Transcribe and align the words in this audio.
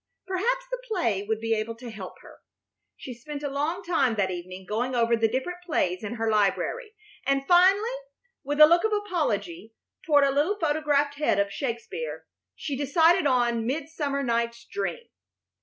Perhaps 0.25 0.65
the 0.71 0.81
play 0.87 1.21
would 1.21 1.39
be 1.39 1.53
able 1.53 1.75
to 1.75 1.91
help 1.91 2.21
her. 2.23 2.39
She 2.97 3.13
spent 3.13 3.43
a 3.43 3.51
long 3.51 3.83
time 3.83 4.15
that 4.15 4.31
evening 4.31 4.65
going 4.65 4.95
over 4.95 5.15
the 5.15 5.27
different 5.27 5.59
plays 5.63 6.03
in 6.03 6.15
her 6.15 6.27
library, 6.27 6.93
and 7.23 7.45
finally, 7.47 7.83
with 8.43 8.59
a 8.59 8.65
look 8.65 8.83
of 8.83 8.91
apology 8.93 9.75
toward 10.03 10.23
a 10.23 10.31
little 10.31 10.57
photographed 10.57 11.19
head 11.19 11.37
of 11.37 11.53
Shakespeare, 11.53 12.25
she 12.55 12.75
decided 12.75 13.27
on 13.27 13.67
"Midsummer 13.67 14.23
Night's 14.23 14.65
Dream." 14.65 15.05